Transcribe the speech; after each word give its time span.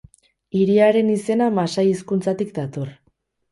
Hiriaren 0.59 1.11
izena 1.17 1.51
masai 1.59 1.85
hizkuntzatik 1.91 2.57
dator. 2.59 2.93